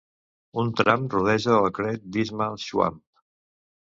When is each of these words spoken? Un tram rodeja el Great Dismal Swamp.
Un 0.61 0.71
tram 0.79 1.03
rodeja 1.15 1.51
el 1.57 1.69
Great 1.79 2.07
Dismal 2.17 2.57
Swamp. 2.63 2.99